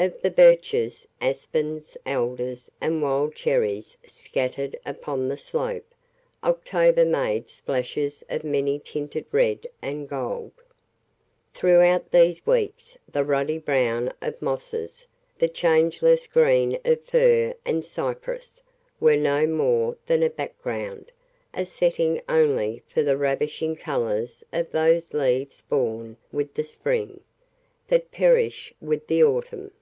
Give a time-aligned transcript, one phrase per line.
[0.00, 5.92] Of the birches, aspens, alders and wild cherries scattered upon the slope,
[6.44, 10.52] October made splashes of many tinted red and gold.
[11.52, 15.04] Throughout these weeks the ruddy brown of mosses,
[15.36, 18.62] the changeless green of fir and cypress,
[19.00, 21.10] were no more than a background,
[21.52, 27.18] a setting only for the ravishing colours of those leaves born with the spring,
[27.88, 29.72] that perish with the autumn.